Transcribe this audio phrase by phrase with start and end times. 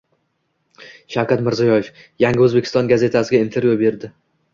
[1.15, 1.91] Shavkat Mirziyoyev
[2.23, 4.11] “Yangi O‘zbekiston” gazetasiga intervyu berdi